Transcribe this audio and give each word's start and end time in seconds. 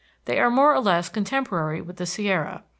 They 0.25 0.39
are 0.39 0.49
more 0.49 0.73
or 0.73 0.79
less 0.79 1.09
contemporary 1.09 1.79
with 1.79 1.97
the 1.97 2.07
Sierra. 2.07 2.63